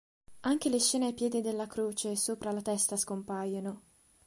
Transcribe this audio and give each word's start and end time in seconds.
Anche 0.39 0.69
le 0.69 0.79
scene 0.79 1.05
ai 1.05 1.13
piedi 1.13 1.41
della 1.41 1.67
croce 1.67 2.09
e 2.09 2.15
sopra 2.17 2.51
la 2.51 2.63
testa 2.63 2.97
scompaiono. 2.97 3.81